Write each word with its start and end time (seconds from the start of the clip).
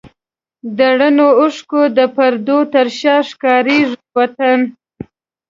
د 0.77 0.79
رڼو 0.99 1.27
اوښکو 1.39 1.81
د 1.97 1.99
پردو 2.15 2.57
تر 2.73 2.87
شا 2.99 3.15
ښکارېږي 3.29 3.97
وطن 4.17 4.59